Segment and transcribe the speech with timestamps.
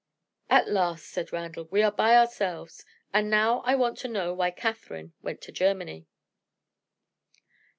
[0.49, 4.49] "At last," said Randal, "we are by ourselves and now I want to know why
[4.49, 6.07] Catherine went to Germany."